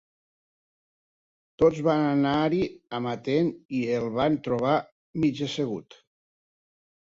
Tots 1.63 1.81
van 1.87 2.01
anar-hi 2.05 2.61
amatents 3.01 3.77
i 3.81 3.83
el 3.99 4.09
van 4.17 4.39
trobar 4.49 4.75
mig 5.27 5.43
assegut 5.51 6.01